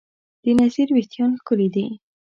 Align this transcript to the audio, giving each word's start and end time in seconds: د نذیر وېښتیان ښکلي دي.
د 0.43 0.45
نذیر 0.59 0.87
وېښتیان 0.91 1.31
ښکلي 1.39 1.67
دي. 1.75 1.85